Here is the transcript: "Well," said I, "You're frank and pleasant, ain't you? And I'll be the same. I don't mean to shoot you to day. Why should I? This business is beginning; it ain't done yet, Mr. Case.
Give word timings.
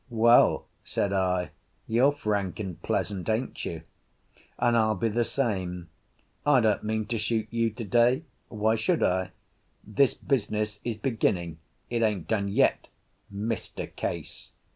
"Well," 0.09 0.65
said 0.83 1.13
I, 1.13 1.51
"You're 1.85 2.11
frank 2.11 2.59
and 2.59 2.81
pleasant, 2.81 3.29
ain't 3.29 3.63
you? 3.65 3.83
And 4.57 4.75
I'll 4.75 4.95
be 4.95 5.09
the 5.09 5.23
same. 5.23 5.89
I 6.43 6.59
don't 6.59 6.83
mean 6.83 7.05
to 7.05 7.19
shoot 7.19 7.45
you 7.51 7.69
to 7.69 7.83
day. 7.83 8.23
Why 8.47 8.73
should 8.73 9.03
I? 9.03 9.29
This 9.83 10.15
business 10.15 10.79
is 10.83 10.97
beginning; 10.97 11.59
it 11.91 12.01
ain't 12.01 12.27
done 12.27 12.47
yet, 12.47 12.87
Mr. 13.31 13.95
Case. 13.95 14.49